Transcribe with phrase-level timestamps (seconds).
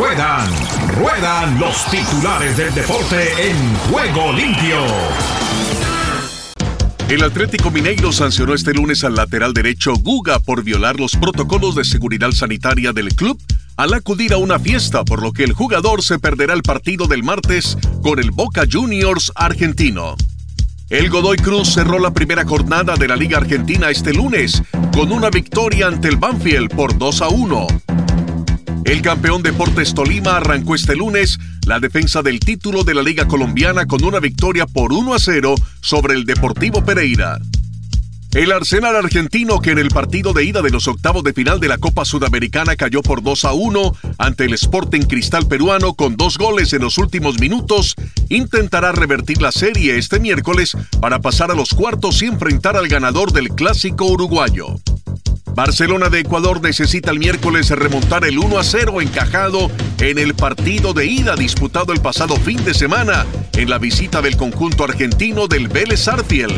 [0.00, 0.50] Ruedan,
[0.98, 4.78] ruedan los titulares del deporte en juego limpio.
[7.10, 11.84] El Atlético Mineiro sancionó este lunes al lateral derecho Guga por violar los protocolos de
[11.84, 13.38] seguridad sanitaria del club
[13.76, 17.22] al acudir a una fiesta, por lo que el jugador se perderá el partido del
[17.22, 20.16] martes con el Boca Juniors argentino.
[20.88, 24.62] El Godoy Cruz cerró la primera jornada de la Liga Argentina este lunes
[24.94, 27.66] con una victoria ante el Banfield por 2 a 1.
[28.90, 33.86] El campeón Deportes Tolima arrancó este lunes la defensa del título de la Liga Colombiana
[33.86, 37.38] con una victoria por 1 a 0 sobre el Deportivo Pereira.
[38.34, 41.68] El Arsenal argentino que en el partido de ida de los octavos de final de
[41.68, 46.36] la Copa Sudamericana cayó por 2 a 1 ante el Sporting Cristal peruano con dos
[46.36, 47.94] goles en los últimos minutos,
[48.28, 53.30] intentará revertir la serie este miércoles para pasar a los cuartos y enfrentar al ganador
[53.30, 54.74] del clásico uruguayo.
[55.54, 60.92] Barcelona de Ecuador necesita el miércoles remontar el 1 a 0 encajado en el partido
[60.92, 65.68] de ida disputado el pasado fin de semana en la visita del conjunto argentino del
[65.68, 66.52] Vélez Arfiel.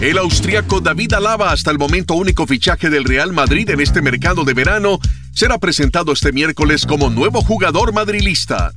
[0.00, 4.44] El austriaco David Alaba, hasta el momento único fichaje del Real Madrid en este mercado
[4.44, 4.98] de verano,
[5.32, 8.72] será presentado este miércoles como nuevo jugador madrilista.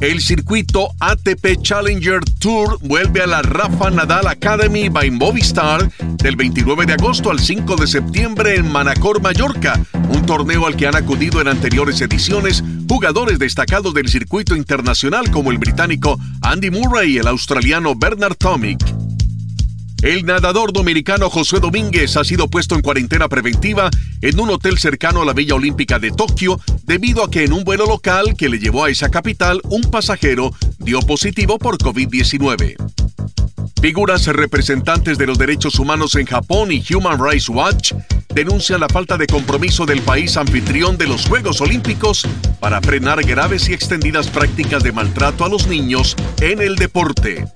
[0.00, 5.90] El circuito ATP Challenger Tour vuelve a la Rafa Nadal Academy by Movistar
[6.22, 10.86] del 29 de agosto al 5 de septiembre en Manacor, Mallorca, un torneo al que
[10.86, 17.14] han acudido en anteriores ediciones jugadores destacados del circuito internacional como el británico Andy Murray
[17.14, 19.07] y el australiano Bernard Tomic.
[20.02, 23.90] El nadador dominicano José Domínguez ha sido puesto en cuarentena preventiva
[24.22, 27.64] en un hotel cercano a la Villa Olímpica de Tokio debido a que en un
[27.64, 32.76] vuelo local que le llevó a esa capital un pasajero dio positivo por COVID-19.
[33.80, 37.92] Figuras representantes de los derechos humanos en Japón y Human Rights Watch
[38.32, 42.24] denuncian la falta de compromiso del país anfitrión de los Juegos Olímpicos
[42.60, 47.46] para frenar graves y extendidas prácticas de maltrato a los niños en el deporte.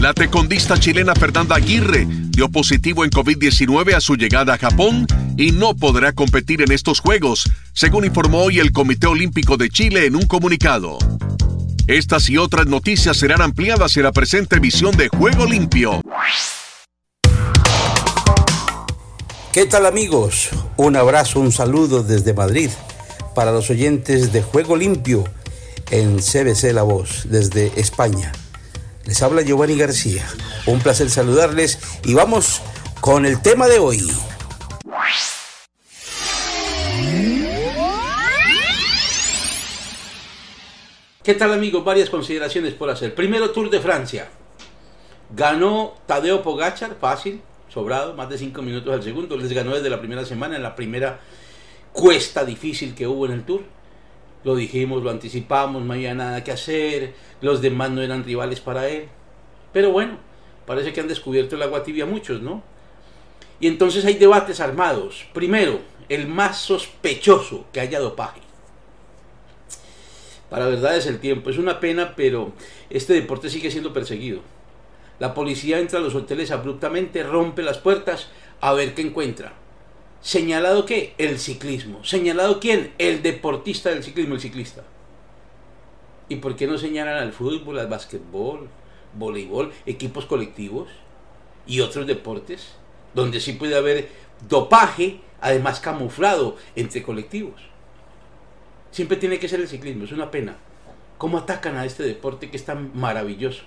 [0.00, 5.06] La tecondista chilena Fernanda Aguirre dio positivo en COVID-19 a su llegada a Japón
[5.36, 7.44] y no podrá competir en estos Juegos,
[7.74, 10.96] según informó hoy el Comité Olímpico de Chile en un comunicado.
[11.86, 16.00] Estas y otras noticias serán ampliadas en la presente emisión de Juego Limpio.
[19.52, 20.48] ¿Qué tal amigos?
[20.78, 22.70] Un abrazo, un saludo desde Madrid
[23.34, 25.24] para los oyentes de Juego Limpio
[25.90, 28.32] en CBC La Voz desde España.
[29.10, 30.24] Les habla Giovanni García.
[30.66, 32.62] Un placer saludarles y vamos
[33.00, 34.08] con el tema de hoy.
[41.24, 41.84] ¿Qué tal amigos?
[41.84, 43.12] Varias consideraciones por hacer.
[43.16, 44.28] Primero Tour de Francia.
[45.34, 49.36] Ganó Tadeo Pogachar, fácil, sobrado, más de 5 minutos al segundo.
[49.36, 51.18] Les ganó desde la primera semana, en la primera
[51.92, 53.64] cuesta difícil que hubo en el Tour.
[54.44, 58.88] Lo dijimos, lo anticipamos, no había nada que hacer, los demás no eran rivales para
[58.88, 59.08] él.
[59.72, 60.18] Pero bueno,
[60.66, 62.62] parece que han descubierto el agua tibia muchos, ¿no?
[63.60, 65.26] Y entonces hay debates armados.
[65.34, 68.40] Primero, el más sospechoso que haya dopaje.
[70.48, 71.50] Para verdad es el tiempo.
[71.50, 72.52] Es una pena, pero
[72.88, 74.40] este deporte sigue siendo perseguido.
[75.20, 78.28] La policía entra a los hoteles abruptamente, rompe las puertas
[78.60, 79.52] a ver qué encuentra.
[80.22, 81.14] ¿Señalado qué?
[81.16, 82.04] El ciclismo.
[82.04, 82.92] ¿Señalado quién?
[82.98, 84.84] El deportista del ciclismo, el ciclista.
[86.28, 88.68] ¿Y por qué no señalan al fútbol, al básquetbol,
[89.14, 90.88] voleibol, equipos colectivos
[91.66, 92.74] y otros deportes?
[93.14, 94.08] Donde sí puede haber
[94.48, 97.62] dopaje, además camuflado entre colectivos.
[98.90, 100.56] Siempre tiene que ser el ciclismo, es una pena.
[101.16, 103.62] ¿Cómo atacan a este deporte que es tan maravilloso?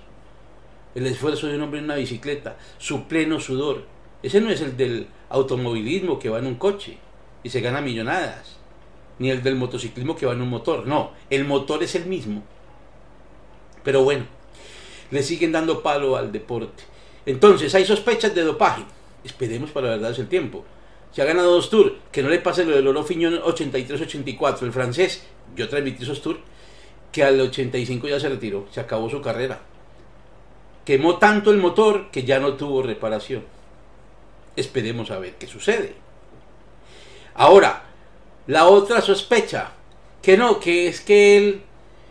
[0.94, 3.84] El esfuerzo de un hombre en una bicicleta, su pleno sudor.
[4.22, 6.96] Ese no es el del automovilismo que va en un coche
[7.42, 8.56] y se gana millonadas,
[9.18, 10.86] ni el del motociclismo que va en un motor.
[10.86, 12.42] No, el motor es el mismo.
[13.82, 14.24] Pero bueno,
[15.10, 16.84] le siguen dando palo al deporte.
[17.26, 18.84] Entonces, hay sospechas de dopaje.
[19.24, 20.64] Esperemos para la verdad es el tiempo.
[21.12, 24.72] Se ha ganado dos tours, que no le pase lo del Oro Fiñón 83-84, el
[24.72, 26.40] francés, yo transmití esos tours,
[27.12, 29.60] que al 85 ya se retiró, se acabó su carrera.
[30.84, 33.44] Quemó tanto el motor que ya no tuvo reparación.
[34.56, 35.94] Esperemos a ver qué sucede.
[37.34, 37.84] Ahora,
[38.46, 39.72] la otra sospecha,
[40.22, 41.62] que no, que es que él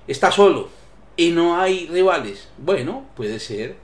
[0.07, 0.69] está solo
[1.15, 2.49] y no hay rivales.
[2.57, 3.75] Bueno, puede ser.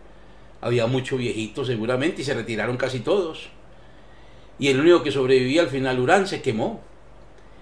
[0.62, 3.50] Había mucho viejito seguramente y se retiraron casi todos.
[4.58, 6.82] Y el único que sobrevivía al final, Urán, se quemó.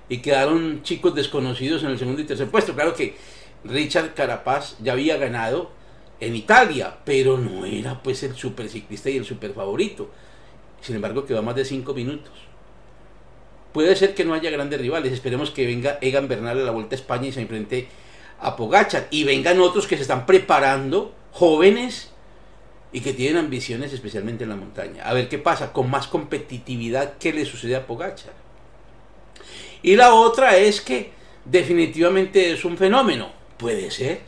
[0.10, 2.74] Y quedaron chicos desconocidos en el segundo y tercer puesto.
[2.74, 3.16] Claro que
[3.64, 5.72] Richard Carapaz ya había ganado
[6.20, 10.10] en Italia, pero no era pues el superciclista y el super favorito.
[10.82, 12.34] Sin embargo, quedó más de cinco minutos.
[13.74, 15.14] Puede ser que no haya grandes rivales.
[15.14, 17.88] Esperemos que venga Egan Bernal a la Vuelta a España y se enfrente
[18.40, 19.08] a Pogachar.
[19.12, 22.12] Y vengan otros que se están preparando, jóvenes
[22.92, 25.04] y que tienen ambiciones especialmente en la montaña.
[25.04, 28.34] A ver qué pasa con más competitividad que le sucede a Pogachar.
[29.84, 31.12] Y la otra es que
[31.46, 33.32] definitivamente es un fenómeno.
[33.58, 34.22] Puede ser.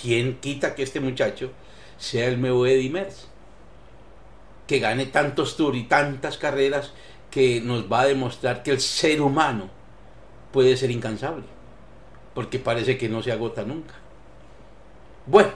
[0.00, 1.50] ¿Quién quita que este muchacho
[1.98, 3.28] sea el nuevo Eddie Merckx?
[4.70, 6.92] Que gane tantos tours y tantas carreras
[7.28, 9.68] que nos va a demostrar que el ser humano
[10.52, 11.42] puede ser incansable.
[12.36, 13.94] Porque parece que no se agota nunca.
[15.26, 15.50] Bueno,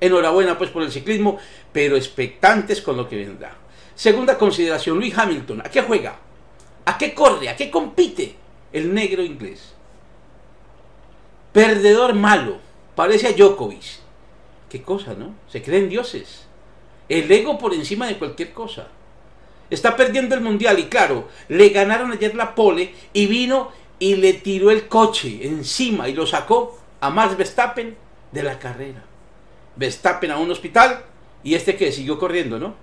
[0.00, 1.36] enhorabuena pues por el ciclismo,
[1.72, 3.56] pero expectantes con lo que vendrá.
[3.96, 6.16] Segunda consideración, Luis Hamilton, ¿a qué juega?
[6.84, 7.48] ¿A qué corre?
[7.48, 8.36] ¿A qué compite
[8.72, 9.74] el negro inglés?
[11.52, 12.58] Perdedor malo,
[12.94, 13.98] parece a Djokovic.
[14.68, 15.34] Qué cosa, ¿no?
[15.48, 16.43] Se creen dioses.
[17.08, 18.88] El ego por encima de cualquier cosa.
[19.70, 24.34] Está perdiendo el mundial y claro, le ganaron ayer la pole y vino y le
[24.34, 27.96] tiró el coche encima y lo sacó a Max Verstappen
[28.32, 29.02] de la carrera.
[29.76, 31.04] Verstappen a un hospital
[31.42, 32.74] y este que siguió corriendo, ¿no?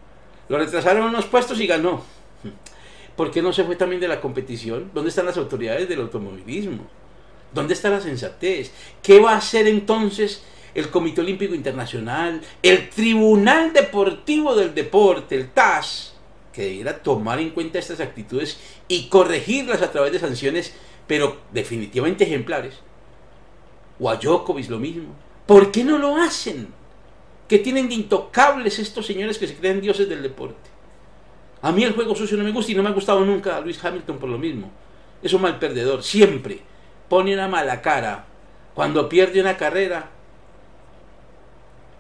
[0.50, 2.04] Lo retrasaron unos puestos y ganó.
[3.16, 4.92] ¿Por qué no se fue también de la competición?
[4.94, 6.88] ¿Dónde están las autoridades del automovilismo?
[7.54, 8.72] ¿Dónde está la sensatez?
[9.02, 10.44] ¿Qué va a hacer entonces
[10.76, 16.14] el Comité Olímpico Internacional, el Tribunal Deportivo del Deporte, el TAS,
[16.54, 20.74] que debiera tomar en cuenta estas actitudes y corregirlas a través de sanciones,
[21.08, 22.80] pero definitivamente ejemplares?
[24.00, 25.16] O a Djokovic lo mismo.
[25.46, 26.68] ¿Por qué no lo hacen?
[27.48, 30.70] ¿Qué tienen de intocables estos señores que se creen dioses del deporte?
[31.62, 33.62] A mí el juego sucio no me gusta y no me ha gustado nunca a
[33.62, 34.72] Luis Hamilton por lo mismo.
[35.22, 36.62] Es un mal perdedor, siempre
[37.12, 38.26] pone una mala cara.
[38.74, 40.10] Cuando pierde una carrera,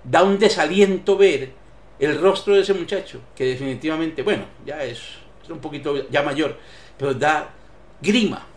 [0.03, 1.51] da un desaliento ver
[2.00, 5.00] el rostro de ese muchacho, que definitivamente, bueno, ya es,
[5.44, 6.57] es un poquito ya mayor,
[6.98, 7.53] pero da
[8.01, 8.48] grima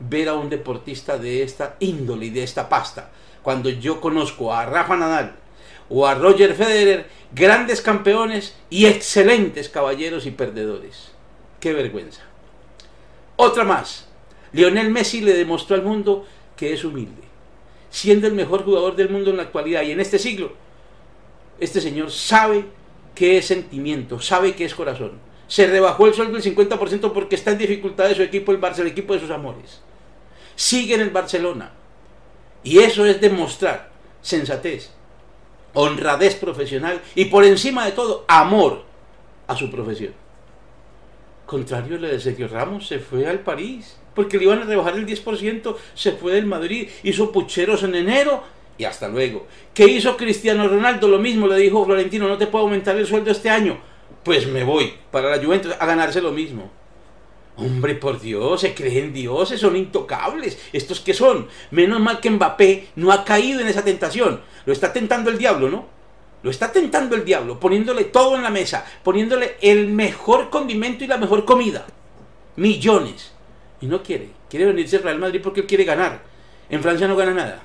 [0.00, 3.10] ver a un deportista de esta índole y de esta pasta.
[3.42, 5.36] Cuando yo conozco a Rafa Nadal
[5.88, 11.10] o a Roger Federer, grandes campeones y excelentes caballeros y perdedores.
[11.60, 12.22] Qué vergüenza.
[13.36, 14.08] Otra más.
[14.52, 16.26] Lionel Messi le demostró al mundo
[16.56, 17.22] que es humilde,
[17.96, 20.52] siendo el mejor jugador del mundo en la actualidad y en este siglo.
[21.58, 22.66] Este señor sabe
[23.14, 25.12] qué es sentimiento, sabe qué es corazón.
[25.48, 28.80] Se rebajó el sueldo del 50% porque está en dificultad de su equipo, el Barça,
[28.80, 29.80] el equipo de sus amores.
[30.56, 31.72] Sigue en el Barcelona.
[32.62, 33.88] Y eso es demostrar
[34.20, 34.90] sensatez,
[35.72, 38.84] honradez profesional y por encima de todo, amor
[39.46, 40.12] a su profesión.
[41.46, 44.96] Contrario a lo de Sergio Ramos, se fue al París porque le iban a rebajar
[44.96, 48.42] el 10%, se fue del Madrid, hizo pucheros en enero
[48.78, 49.46] y hasta luego.
[49.72, 51.06] ¿Qué hizo Cristiano Ronaldo?
[51.06, 53.78] Lo mismo le dijo Florentino, no te puedo aumentar el sueldo este año.
[54.24, 56.70] Pues me voy para la Juventus a ganarse lo mismo.
[57.58, 60.58] Hombre, por Dios, se creen dioses, son intocables.
[60.72, 61.48] ¿Estos qué son?
[61.70, 64.42] Menos mal que Mbappé no ha caído en esa tentación.
[64.66, 65.86] Lo está tentando el diablo, ¿no?
[66.42, 71.06] Lo está tentando el diablo, poniéndole todo en la mesa, poniéndole el mejor condimento y
[71.06, 71.86] la mejor comida.
[72.56, 73.35] Millones.
[73.80, 74.30] Y no quiere.
[74.48, 76.22] Quiere venirse al Real Madrid porque él quiere ganar.
[76.68, 77.62] En Francia no gana nada.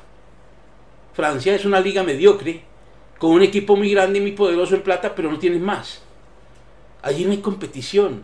[1.13, 2.63] Francia es una liga mediocre,
[3.17, 6.01] con un equipo muy grande y muy poderoso en plata, pero no tienes más.
[7.01, 8.23] Allí no hay competición.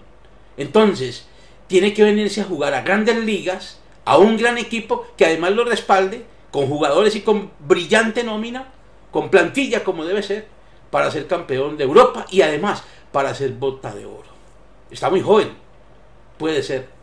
[0.57, 1.28] Entonces,
[1.68, 5.66] tiene que venirse a jugar a grandes ligas, a un gran equipo que además lo
[5.66, 8.69] respalde, con jugadores y con brillante nómina,
[9.12, 10.47] con plantilla como debe ser,
[10.90, 14.30] para ser campeón de Europa y además para ser bota de oro.
[14.90, 15.52] Está muy joven,
[16.38, 16.96] puede ser.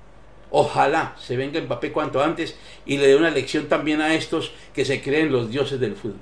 [0.56, 2.54] Ojalá se venga Mbappé cuanto antes
[2.86, 6.20] y le dé una lección también a estos que se creen los dioses del fútbol.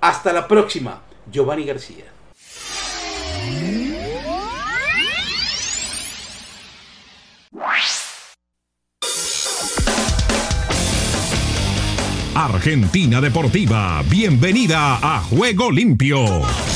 [0.00, 2.06] Hasta la próxima, Giovanni García.
[12.34, 16.75] Argentina Deportiva, bienvenida a Juego Limpio.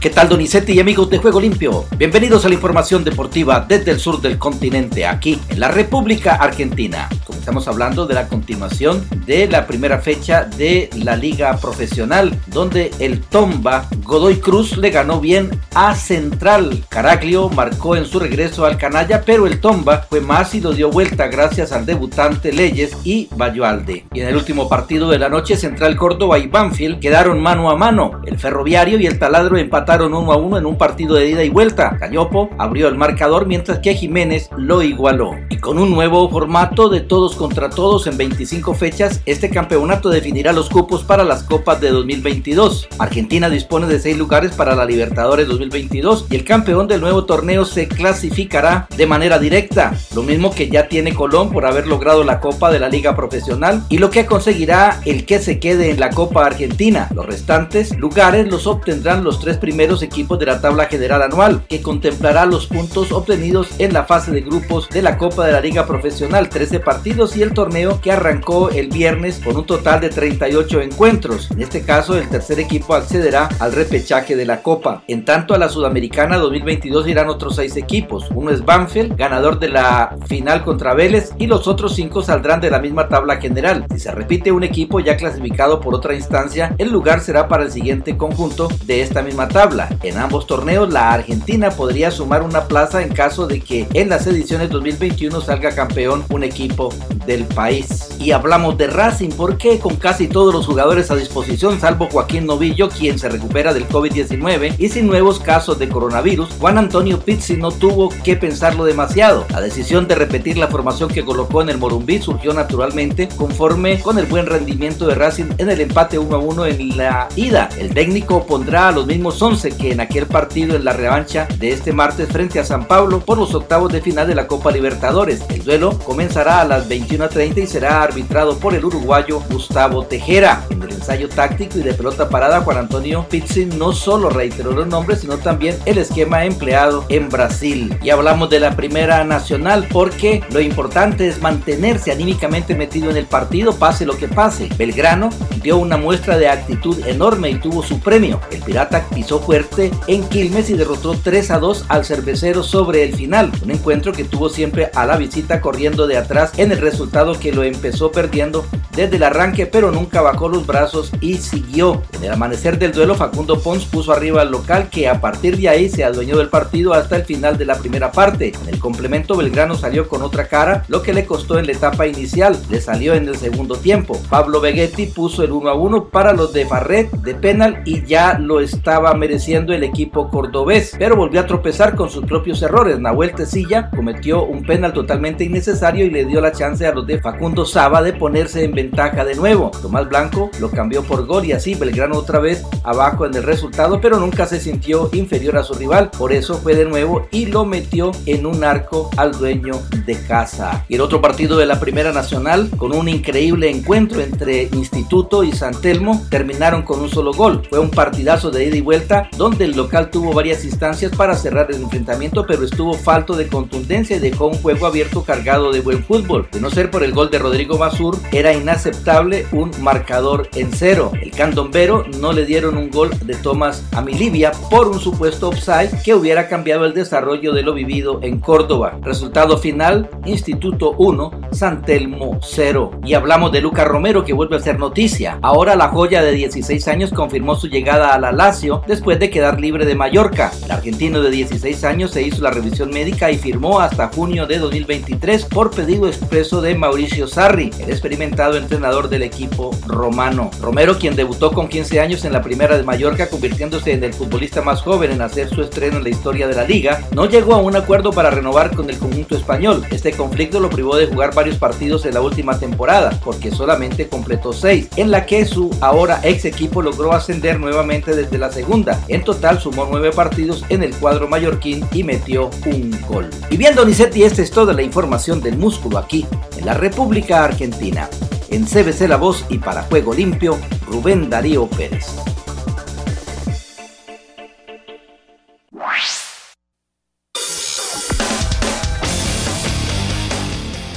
[0.00, 1.86] ¿Qué tal Donizetti y amigos de Juego Limpio?
[1.96, 7.08] Bienvenidos a la información deportiva desde el sur del continente, aquí en la República Argentina.
[7.28, 13.22] Estamos hablando de la continuación de la primera fecha de la liga profesional, donde el
[13.22, 16.84] Tomba Godoy Cruz le ganó bien a Central.
[16.88, 20.90] Caraglio marcó en su regreso al Canalla, pero el Tomba fue más y lo dio
[20.90, 24.04] vuelta gracias al debutante Leyes y Bayualde.
[24.12, 27.76] Y en el último partido de la noche, Central Córdoba y Banfield quedaron mano a
[27.76, 28.20] mano.
[28.26, 31.44] El Ferroviario y el Taladro empataron empataron 1 a 1 en un partido de ida
[31.44, 31.96] y vuelta.
[31.98, 35.30] Cañopo abrió el marcador mientras que Jiménez lo igualó.
[35.48, 40.52] Y con un nuevo formato de todos contra todos en 25 fechas, este campeonato definirá
[40.52, 42.86] los cupos para las copas de 2022.
[42.98, 47.64] Argentina dispone de 6 lugares para la Libertadores 2022 y el campeón del nuevo torneo
[47.64, 52.40] se clasificará de manera directa, lo mismo que ya tiene Colón por haber logrado la
[52.40, 56.10] Copa de la Liga Profesional y lo que conseguirá el que se quede en la
[56.10, 57.08] Copa Argentina.
[57.14, 61.80] Los restantes lugares los obtendrán los tres primeros equipos de la tabla general anual, que
[61.80, 65.86] contemplará los puntos obtenidos en la fase de grupos de la Copa de la Liga
[65.86, 70.82] Profesional, 13 partidos y el torneo que arrancó el viernes con un total de 38
[70.82, 71.50] encuentros.
[71.52, 75.04] En este caso, el tercer equipo accederá al repechaje de la Copa.
[75.06, 78.26] En tanto, a la Sudamericana 2022 irán otros seis equipos.
[78.34, 82.70] Uno es Banfield, ganador de la final contra Vélez, y los otros cinco saldrán de
[82.70, 83.86] la misma tabla general.
[83.92, 87.70] Si se repite un equipo ya clasificado por otra instancia, el lugar será para el
[87.70, 89.67] siguiente conjunto de esta misma tabla.
[90.02, 94.26] En ambos torneos, la Argentina podría sumar una plaza en caso de que en las
[94.26, 96.88] ediciones 2021 salga campeón un equipo
[97.26, 98.08] del país.
[98.18, 102.88] Y hablamos de Racing porque con casi todos los jugadores a disposición, salvo Joaquín Novillo,
[102.88, 107.70] quien se recupera del COVID-19, y sin nuevos casos de coronavirus, Juan Antonio Pizzi no
[107.70, 109.44] tuvo que pensarlo demasiado.
[109.50, 114.18] La decisión de repetir la formación que colocó en el Morumbí surgió naturalmente conforme con
[114.18, 117.68] el buen rendimiento de Racing en el empate 1 a 1 en la ida.
[117.78, 121.72] El técnico pondrá a los mismos 11 que en aquel partido en la revancha de
[121.72, 125.42] este martes frente a San Pablo por los octavos de final de la Copa Libertadores.
[125.48, 130.64] El duelo comenzará a las 21.30 y será arbitrado por el uruguayo Gustavo Tejera.
[131.08, 135.76] Táctico y de pelota parada, Juan Antonio Pizzi no solo reiteró los nombres, sino también
[135.86, 137.96] el esquema empleado en Brasil.
[138.02, 143.24] Y hablamos de la primera nacional porque lo importante es mantenerse anímicamente metido en el
[143.24, 144.68] partido, pase lo que pase.
[144.76, 145.30] Belgrano
[145.62, 148.40] dio una muestra de actitud enorme y tuvo su premio.
[148.50, 153.14] El Pirata pisó fuerte en Quilmes y derrotó 3 a 2 al cervecero sobre el
[153.14, 153.50] final.
[153.62, 157.52] Un encuentro que tuvo siempre a la visita corriendo de atrás en el resultado que
[157.52, 162.02] lo empezó perdiendo desde el arranque, pero nunca bajó los brazos y siguió.
[162.12, 165.68] En el amanecer del duelo, Facundo Pons puso arriba al local que a partir de
[165.68, 168.52] ahí se adueñó del partido hasta el final de la primera parte.
[168.62, 172.06] En el complemento, Belgrano salió con otra cara, lo que le costó en la etapa
[172.06, 172.58] inicial.
[172.70, 174.20] Le salió en el segundo tiempo.
[174.28, 178.38] Pablo Vegetti puso el 1 a 1 para los de Farret de penal y ya
[178.38, 182.98] lo estaba mereciendo el equipo cordobés, pero volvió a tropezar con sus propios errores.
[182.98, 187.20] Nahuel Tecilla cometió un penal totalmente innecesario y le dio la chance a los de
[187.20, 189.70] Facundo Saba de ponerse en ventaja de nuevo.
[189.82, 194.00] Tomás Blanco lo cambió por gol y así Belgrano otra vez abajo en el resultado,
[194.00, 196.10] pero nunca se sintió inferior a su rival.
[196.16, 200.84] Por eso fue de nuevo y lo metió en un arco al dueño de casa.
[200.88, 205.52] Y el otro partido de la Primera Nacional, con un increíble encuentro entre Instituto y
[205.52, 207.62] San Telmo, terminaron con un solo gol.
[207.68, 211.70] Fue un partidazo de ida y vuelta donde el local tuvo varias instancias para cerrar
[211.70, 216.02] el enfrentamiento, pero estuvo falto de contundencia y dejó un juego abierto cargado de buen
[216.04, 216.48] fútbol.
[216.50, 221.10] De no ser por el gol de Rodrigo Basur, era inaceptable un marcador en cero.
[221.20, 225.90] El candombero no le dieron un gol de Tomás a Milivia por un supuesto offside
[226.04, 228.98] que hubiera cambiado el desarrollo de lo vivido en Córdoba.
[229.02, 233.00] Resultado final, Instituto 1, San Telmo 0.
[233.04, 235.38] Y hablamos de Lucas Romero que vuelve a ser noticia.
[235.42, 239.60] Ahora la joya de 16 años confirmó su llegada a la Lazio después de quedar
[239.60, 240.52] libre de Mallorca.
[240.64, 244.58] El argentino de 16 años se hizo la revisión médica y firmó hasta junio de
[244.58, 250.50] 2023 por pedido expreso de Mauricio Sarri, el experimentado entrenador del equipo romano.
[250.60, 254.62] Romero, quien debutó con 15 años en la primera de Mallorca, convirtiéndose en el futbolista
[254.62, 257.58] más joven en hacer su estreno en la historia de la liga, no llegó a
[257.58, 259.84] un acuerdo para renovar con el conjunto español.
[259.90, 264.52] Este conflicto lo privó de jugar varios partidos en la última temporada, porque solamente completó
[264.52, 269.00] 6, en la que su ahora ex equipo logró ascender nuevamente desde la segunda.
[269.06, 273.30] En total sumó 9 partidos en el cuadro mallorquín y metió un gol.
[273.50, 276.26] Y bien, Donizetti, esta es toda la información del músculo aquí,
[276.56, 278.10] en la República Argentina.
[278.50, 282.16] En CBC La Voz y para Juego Limpio, Rubén Darío Pérez.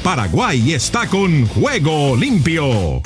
[0.03, 3.03] Paraguay está con Juego Limpio.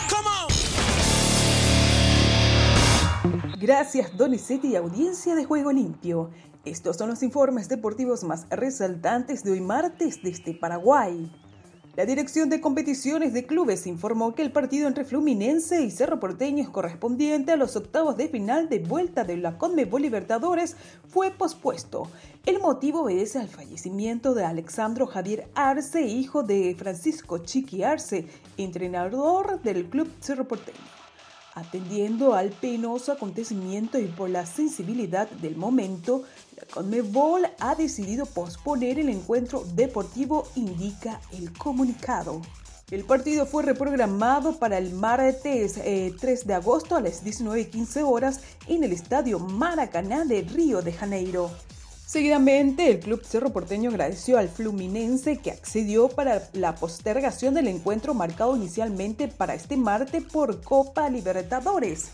[3.60, 6.32] Gracias Donizetti y audiencia de Juego Limpio.
[6.64, 11.30] Estos son los informes deportivos más resaltantes de hoy martes desde Paraguay.
[11.96, 16.62] La Dirección de Competiciones de Clubes informó que el partido entre Fluminense y Cerro Porteño
[16.62, 20.76] es correspondiente a los octavos de final de vuelta de la Conmebol Libertadores
[21.08, 22.10] fue pospuesto.
[22.46, 29.62] El motivo obedece al fallecimiento de Alexandro Javier Arce, hijo de Francisco Chiqui Arce, entrenador
[29.62, 30.95] del club Cerro Porteño.
[31.56, 36.24] Atendiendo al penoso acontecimiento y por la sensibilidad del momento,
[36.58, 42.42] la Conmebol ha decidido posponer el encuentro deportivo, indica el comunicado.
[42.92, 46.14] El partido fue reprogramado para el martes 3 eh,
[46.46, 51.50] de agosto a las 19.15 horas en el Estadio Maracaná de Río de Janeiro.
[52.16, 58.14] Seguidamente, el club Cerro Porteño agradeció al Fluminense que accedió para la postergación del encuentro
[58.14, 62.12] marcado inicialmente para este martes por Copa Libertadores.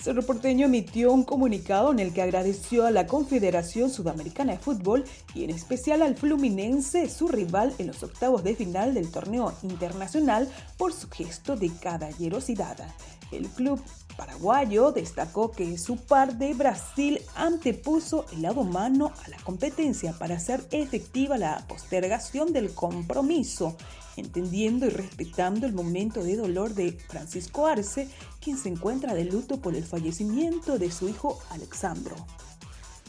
[0.00, 5.04] Cerro Porteño emitió un comunicado en el que agradeció a la Confederación Sudamericana de Fútbol
[5.34, 10.48] y en especial al Fluminense, su rival en los octavos de final del torneo internacional,
[10.76, 12.76] por su gesto de caballerosidad.
[13.32, 13.80] El club
[14.16, 20.36] paraguayo destacó que su par de Brasil antepuso el lado humano a la competencia para
[20.36, 23.76] hacer efectiva la postergación del compromiso,
[24.16, 28.08] entendiendo y respetando el momento de dolor de Francisco Arce,
[28.40, 32.16] quien se encuentra de luto por el fallecimiento de su hijo Alexandro.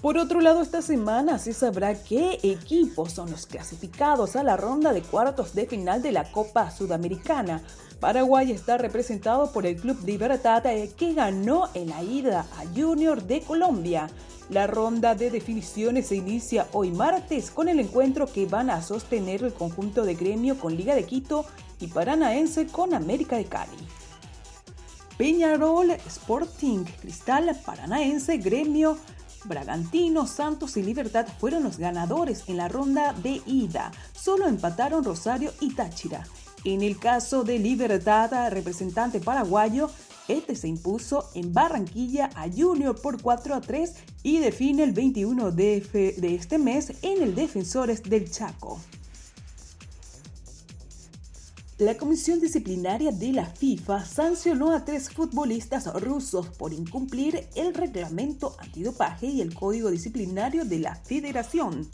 [0.04, 4.92] Por otro lado, esta semana se sabrá qué equipos son los clasificados a la ronda
[4.92, 7.64] de cuartos de final de la Copa Sudamericana.
[8.02, 13.24] Paraguay está representado por el Club Libertad eh, que ganó en la ida a Junior
[13.24, 14.10] de Colombia.
[14.50, 19.42] La ronda de definiciones se inicia hoy martes con el encuentro que van a sostener
[19.42, 21.46] el conjunto de gremio con Liga de Quito
[21.80, 23.72] y Paranaense con América de Cali.
[25.18, 28.98] Peñarol, Sporting, Cristal, Paranaense, Gremio,
[29.46, 33.92] Bragantino, Santos y Libertad fueron los ganadores en la ronda de ida.
[34.14, 36.26] Solo empataron Rosario y Táchira.
[36.64, 39.90] En el caso de Libertad, representante paraguayo,
[40.28, 45.52] este se impuso en Barranquilla a Junior por 4 a 3 y define el 21
[45.52, 48.80] de, de este mes en el Defensores del Chaco.
[51.80, 58.56] La Comisión Disciplinaria de la FIFA sancionó a tres futbolistas rusos por incumplir el reglamento
[58.60, 61.90] antidopaje y el código disciplinario de la federación.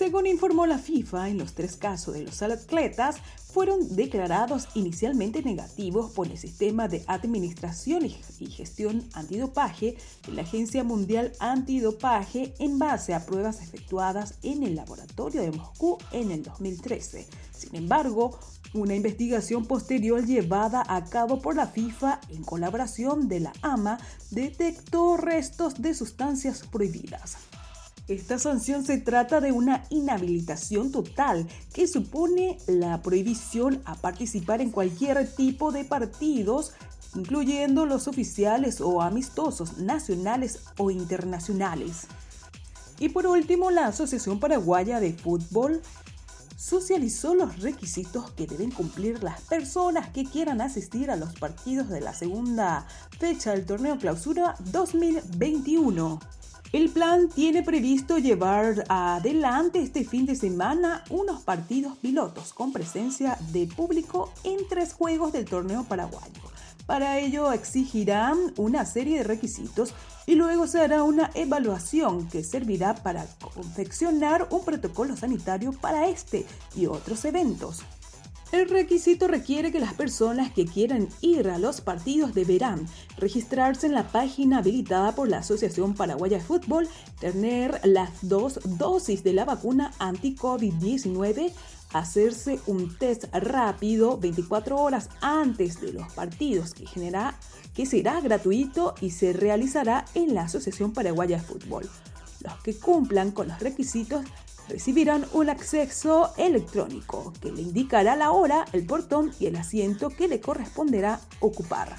[0.00, 3.16] Según informó la FIFA, en los tres casos de los atletas
[3.52, 10.84] fueron declarados inicialmente negativos por el sistema de administración y gestión antidopaje de la Agencia
[10.84, 17.26] Mundial Antidopaje en base a pruebas efectuadas en el laboratorio de Moscú en el 2013.
[17.52, 18.38] Sin embargo,
[18.72, 23.98] una investigación posterior llevada a cabo por la FIFA en colaboración de la AMA
[24.30, 27.36] detectó restos de sustancias prohibidas.
[28.10, 34.72] Esta sanción se trata de una inhabilitación total que supone la prohibición a participar en
[34.72, 36.72] cualquier tipo de partidos,
[37.14, 42.08] incluyendo los oficiales o amistosos nacionales o internacionales.
[42.98, 45.80] Y por último, la Asociación Paraguaya de Fútbol
[46.56, 52.00] socializó los requisitos que deben cumplir las personas que quieran asistir a los partidos de
[52.00, 52.88] la segunda
[53.20, 56.39] fecha del torneo clausura 2021.
[56.72, 63.36] El plan tiene previsto llevar adelante este fin de semana unos partidos pilotos con presencia
[63.50, 66.30] de público en tres juegos del torneo paraguayo.
[66.86, 69.94] Para ello exigirán una serie de requisitos
[70.26, 76.46] y luego se hará una evaluación que servirá para confeccionar un protocolo sanitario para este
[76.76, 77.80] y otros eventos.
[78.52, 82.84] El requisito requiere que las personas que quieran ir a los partidos deberán
[83.16, 86.88] registrarse en la página habilitada por la Asociación Paraguaya de Fútbol,
[87.20, 91.52] tener las dos dosis de la vacuna anti-COVID-19,
[91.92, 96.86] hacerse un test rápido 24 horas antes de los partidos que,
[97.72, 101.88] que será gratuito y se realizará en la Asociación Paraguaya de Fútbol.
[102.42, 104.24] Los que cumplan con los requisitos
[104.70, 110.28] recibirán un acceso electrónico que le indicará la hora, el portón y el asiento que
[110.28, 111.96] le corresponderá ocupar.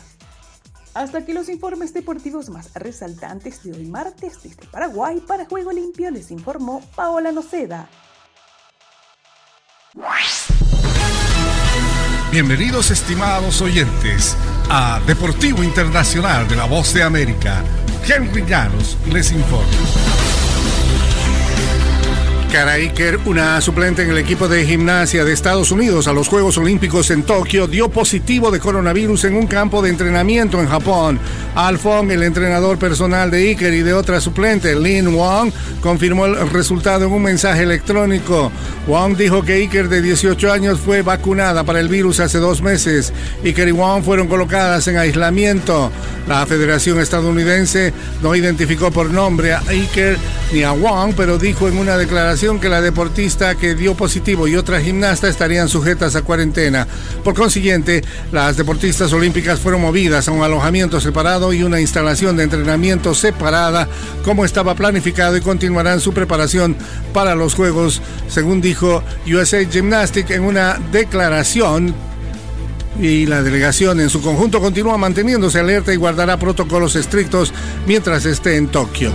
[0.94, 6.12] Hasta aquí los informes deportivos más resaltantes de hoy martes desde Paraguay para Juego Limpio
[6.12, 7.90] les informó Paola Noceda.
[12.32, 14.38] Bienvenidos estimados oyentes
[14.70, 17.64] a Deportivo Internacional de la Voz de América.
[18.08, 20.31] Henry Llanos les informa.
[22.52, 26.58] Cara Iker, una suplente en el equipo de gimnasia de Estados Unidos a los Juegos
[26.58, 31.18] Olímpicos en Tokio, dio positivo de coronavirus en un campo de entrenamiento en Japón.
[31.56, 36.50] Al Fong, el entrenador personal de Iker y de otra suplente, Lin Wong, confirmó el
[36.50, 38.52] resultado en un mensaje electrónico.
[38.86, 43.14] Wong dijo que Iker, de 18 años, fue vacunada para el virus hace dos meses.
[43.46, 45.90] Iker y Wong fueron colocadas en aislamiento.
[46.28, 50.18] La Federación Estadounidense no identificó por nombre a Iker
[50.52, 54.56] ni a Wong, pero dijo en una declaración que la deportista que dio positivo y
[54.56, 56.88] otra gimnasta estarían sujetas a cuarentena.
[57.24, 62.46] Por consiguiente, las deportistas olímpicas fueron movidas a un alojamiento separado y una instalación de
[62.46, 63.88] entrenamiento separada
[64.26, 66.76] como estaba planificado y continuarán su preparación
[67.14, 71.94] para los Juegos, según dijo USA Gymnastics en una declaración
[73.00, 77.54] y la delegación en su conjunto continúa manteniéndose alerta y guardará protocolos estrictos
[77.86, 79.12] mientras esté en Tokio.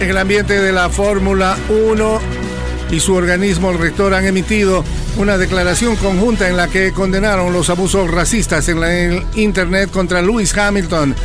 [0.00, 2.20] En el ambiente de la Fórmula 1
[2.90, 4.84] y su organismo rector han emitido
[5.16, 10.56] una declaración conjunta en la que condenaron los abusos racistas en, el Internet contra Lewis
[10.56, 11.16] Hamilton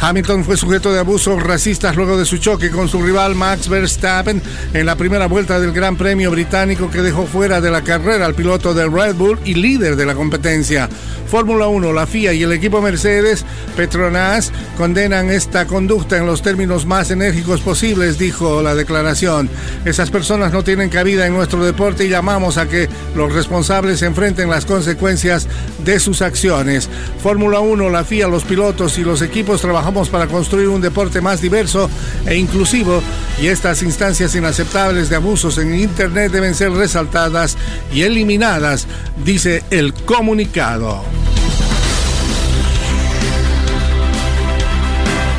[0.00, 4.40] Hamilton fue sujeto de abusos racistas luego de su choque con su rival Max Verstappen
[4.72, 8.34] en la primera vuelta del Gran Premio británico que dejó fuera de la carrera al
[8.34, 10.88] piloto del Red Bull y líder de la competencia.
[11.28, 13.44] Fórmula 1, la FIA y el equipo Mercedes,
[13.76, 19.50] Petronas, condenan esta conducta en los términos más enérgicos posibles, dijo la declaración.
[19.84, 24.48] Esas personas no tienen cabida en nuestro deporte y llamamos a que los responsables enfrenten
[24.48, 25.48] las consecuencias
[25.84, 26.88] de sus acciones.
[27.22, 31.40] Fórmula 1, la FIA, los pilotos y los equipos trabajamos para construir un deporte más
[31.40, 31.88] diverso
[32.26, 33.02] e inclusivo
[33.40, 37.56] y estas instancias inaceptables de abusos en Internet deben ser resaltadas
[37.90, 38.86] y eliminadas,
[39.24, 41.17] dice el comunicado.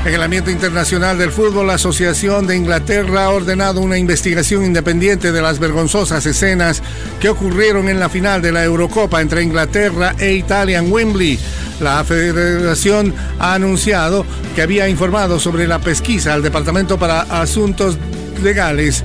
[0.09, 5.31] En el ambiente internacional del fútbol, la Asociación de Inglaterra ha ordenado una investigación independiente
[5.31, 6.81] de las vergonzosas escenas
[7.19, 11.37] que ocurrieron en la final de la Eurocopa entre Inglaterra e Italia en Wembley.
[11.79, 17.99] La federación ha anunciado que había informado sobre la pesquisa al Departamento para Asuntos
[18.41, 19.03] Legales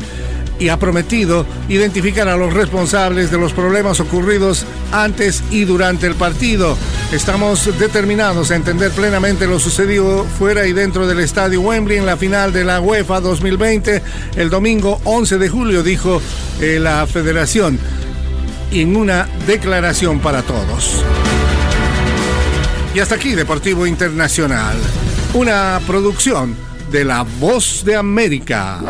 [0.59, 6.14] y ha prometido identificar a los responsables de los problemas ocurridos antes y durante el
[6.14, 6.77] partido.
[7.12, 12.17] Estamos determinados a entender plenamente lo sucedido fuera y dentro del estadio Wembley en la
[12.17, 14.03] final de la UEFA 2020
[14.37, 16.21] el domingo 11 de julio, dijo
[16.61, 17.79] eh, la federación
[18.73, 21.05] en una declaración para todos.
[22.95, 24.77] Y hasta aquí Deportivo Internacional,
[25.35, 26.57] una producción
[26.90, 28.81] de La Voz de América.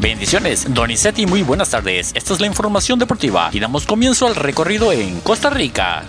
[0.00, 2.12] Bendiciones, Donizetti, muy buenas tardes.
[2.14, 6.04] Esta es la información deportiva y damos comienzo al recorrido en Costa Rica.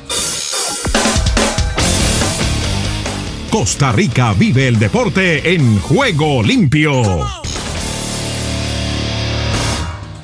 [3.50, 7.46] Costa Rica vive el deporte en juego limpio.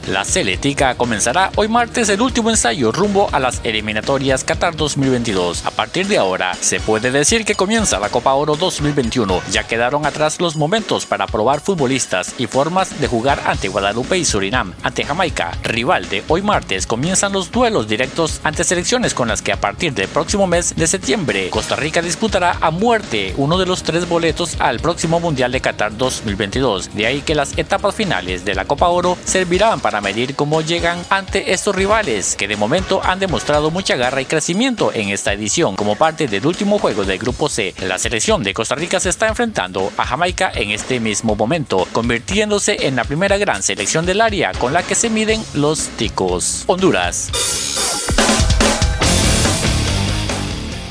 [0.08, 5.66] La Celetica comenzará hoy martes el último ensayo rumbo a las eliminatorias Qatar 2022.
[5.66, 9.42] A partir de ahora, se puede decir que comienza la Copa Oro 2021.
[9.50, 14.26] Ya quedaron atrás los momentos para probar futbolistas y formas de jugar ante Guadalupe y
[14.26, 14.74] Surinam.
[14.84, 19.54] Ante Jamaica, rival de hoy martes, comienzan los duelos directos ante selecciones con las que
[19.54, 23.84] a partir del próximo mes de septiembre, Costa Rica disputará a muerte uno de los
[23.84, 26.94] tres boletos al próximo Mundial de Qatar 2022.
[26.94, 31.02] De ahí que las etapas finales de la Copa Oro servirán para medir cómo llegan
[31.10, 35.76] ante estos rivales, que de momento han demostrado mucha garra y crecimiento en esta edición.
[35.76, 39.28] Como parte del último juego del Grupo C, la selección de Costa Rica se está
[39.28, 44.52] enfrentando a Jamaica en este mismo momento, convirtiéndose en la primera gran selección del área
[44.54, 46.64] con la que se miden los ticos.
[46.68, 47.30] Honduras.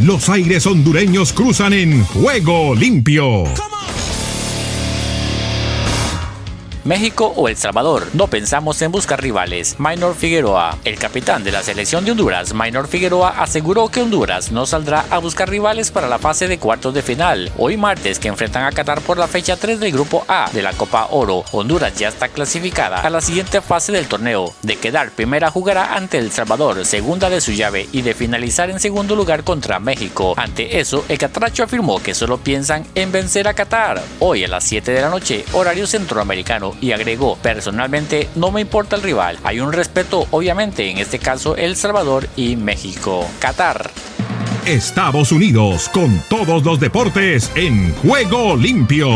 [0.00, 3.44] Los aires hondureños cruzan en juego limpio.
[6.84, 8.08] México o El Salvador.
[8.12, 9.76] No pensamos en buscar rivales.
[9.78, 14.66] Minor Figueroa, el capitán de la selección de Honduras, Minor Figueroa, aseguró que Honduras no
[14.66, 17.52] saldrá a buscar rivales para la fase de cuartos de final.
[17.56, 20.72] Hoy martes que enfrentan a Qatar por la fecha 3 del grupo A de la
[20.72, 21.44] Copa Oro.
[21.52, 24.52] Honduras ya está clasificada a la siguiente fase del torneo.
[24.62, 28.80] De quedar primera jugará ante El Salvador, segunda de su llave y de finalizar en
[28.80, 30.34] segundo lugar contra México.
[30.36, 34.02] Ante eso, el Catracho afirmó que solo piensan en vencer a Qatar.
[34.18, 38.96] Hoy a las 7 de la noche, horario centroamericano y agregó, personalmente no me importa
[38.96, 43.26] el rival, hay un respeto obviamente, en este caso El Salvador y México.
[43.38, 43.90] Qatar.
[44.66, 49.08] Estados Unidos con todos los deportes en juego limpio.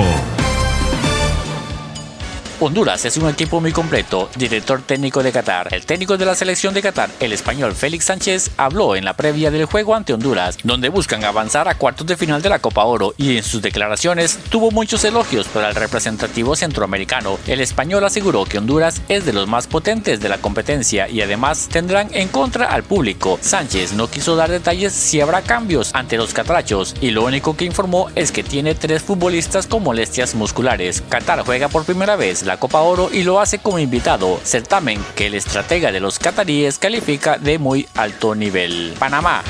[2.58, 5.68] Honduras es un equipo muy completo, director técnico de Qatar.
[5.72, 9.50] El técnico de la selección de Qatar, el español Félix Sánchez, habló en la previa
[9.50, 13.12] del juego ante Honduras, donde buscan avanzar a cuartos de final de la Copa Oro
[13.18, 17.38] y en sus declaraciones tuvo muchos elogios para el representativo centroamericano.
[17.46, 21.68] El español aseguró que Honduras es de los más potentes de la competencia y además
[21.70, 23.38] tendrán en contra al público.
[23.42, 27.66] Sánchez no quiso dar detalles si habrá cambios ante los catrachos y lo único que
[27.66, 31.02] informó es que tiene tres futbolistas con molestias musculares.
[31.10, 35.26] Qatar juega por primera vez la Copa Oro y lo hace como invitado, certamen que
[35.26, 38.94] el estratega de los cataríes califica de muy alto nivel.
[38.98, 39.42] Panamá.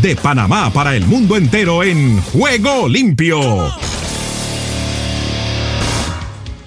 [0.00, 3.74] De Panamá para el mundo entero en Juego Limpio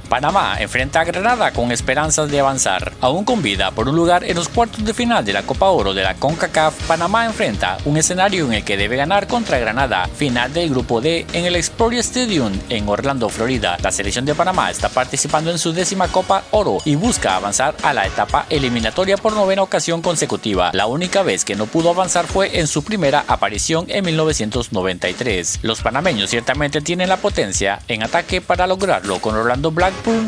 [0.10, 2.94] Panamá enfrenta a Granada con esperanzas de avanzar.
[3.00, 5.94] Aún con vida por un lugar en los cuartos de final de la Copa Oro
[5.94, 10.52] de la CONCACAF, Panamá enfrenta un escenario en el que debe ganar contra Granada, final
[10.52, 13.78] del grupo D en el Exploria Stadium en Orlando, Florida.
[13.84, 17.94] La selección de Panamá está participando en su décima Copa Oro y busca avanzar a
[17.94, 20.72] la etapa eliminatoria por novena ocasión consecutiva.
[20.74, 25.60] La única vez que no pudo avanzar fue en su primera aparición en 1993.
[25.62, 29.70] Los panameños ciertamente tienen la potencia en ataque para lograrlo con Orlando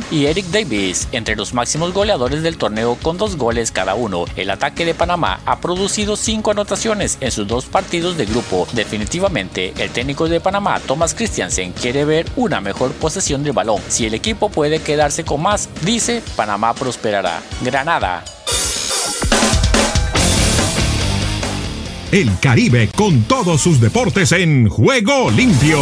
[0.10, 4.26] Y Eric Davis entre los máximos goleadores del torneo con dos goles cada uno.
[4.36, 8.68] El ataque de Panamá ha producido cinco anotaciones en sus dos partidos de grupo.
[8.74, 13.82] Definitivamente, el técnico de Panamá, Thomas Christiansen, quiere ver una mejor posesión del balón.
[13.88, 17.42] Si el equipo puede quedarse con más, dice, Panamá prosperará.
[17.62, 18.24] Granada.
[22.12, 25.80] El Caribe con todos sus deportes en juego limpio.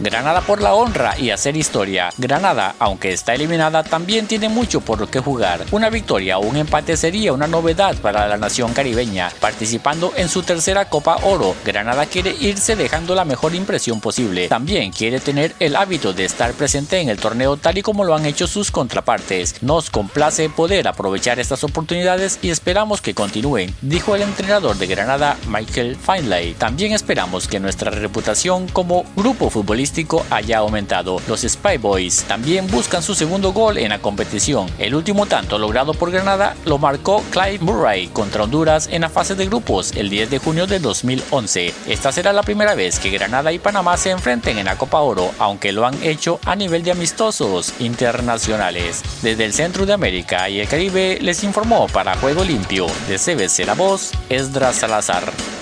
[0.00, 2.08] Granada por la honra y hacer historia.
[2.16, 5.66] Granada, aunque está eliminada, también tiene mucho por lo que jugar.
[5.72, 9.30] Una victoria o un empate sería una novedad para la nación caribeña.
[9.40, 14.48] Participando en su tercera Copa Oro, Granada quiere irse dejando la mejor impresión posible.
[14.48, 18.14] También quiere tener el hábito de estar presente en el torneo tal y como lo
[18.14, 19.62] han hecho sus contrapartes.
[19.62, 25.36] Nos complace poder aprovechar estas oportunidades y esperamos que continúen, dijo el entrenador de Granada,
[25.46, 26.54] Michael Finlay.
[26.54, 29.89] También esperamos que nuestra reputación como grupo futbolístico
[30.30, 31.20] haya aumentado.
[31.26, 34.68] Los Spy Boys también buscan su segundo gol en la competición.
[34.78, 39.34] El último tanto logrado por Granada lo marcó Clyde Murray contra Honduras en la fase
[39.34, 41.74] de grupos el 10 de junio de 2011.
[41.86, 45.32] Esta será la primera vez que Granada y Panamá se enfrenten en la Copa Oro,
[45.38, 49.02] aunque lo han hecho a nivel de amistosos internacionales.
[49.22, 53.66] Desde el centro de América y el Caribe les informó para Juego Limpio de CBC
[53.66, 55.59] La Voz, Esdras Salazar.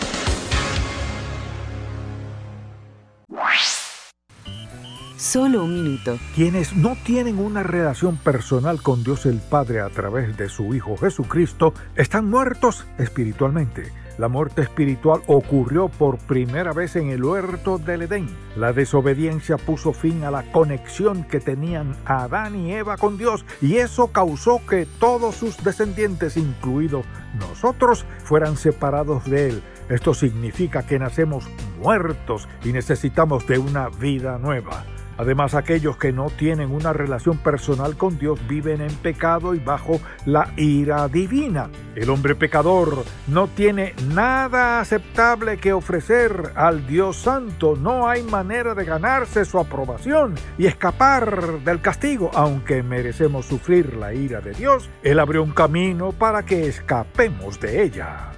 [5.28, 6.18] Solo un minuto.
[6.34, 10.96] Quienes no tienen una relación personal con Dios el Padre a través de su Hijo
[10.96, 13.92] Jesucristo están muertos espiritualmente.
[14.16, 18.30] La muerte espiritual ocurrió por primera vez en el huerto del Edén.
[18.56, 23.76] La desobediencia puso fin a la conexión que tenían Adán y Eva con Dios y
[23.76, 27.04] eso causó que todos sus descendientes, incluidos
[27.38, 29.62] nosotros, fueran separados de Él.
[29.90, 31.44] Esto significa que nacemos
[31.82, 34.86] muertos y necesitamos de una vida nueva.
[35.18, 40.00] Además, aquellos que no tienen una relación personal con Dios viven en pecado y bajo
[40.24, 41.68] la ira divina.
[41.96, 47.74] El hombre pecador no tiene nada aceptable que ofrecer al Dios Santo.
[47.76, 52.30] No hay manera de ganarse su aprobación y escapar del castigo.
[52.34, 57.82] Aunque merecemos sufrir la ira de Dios, Él abrió un camino para que escapemos de
[57.82, 58.37] ella.